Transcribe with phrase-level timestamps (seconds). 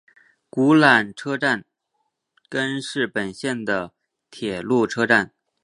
[0.49, 1.63] 古濑车站
[2.49, 3.93] 根室本线的
[4.31, 5.31] 铁路车站。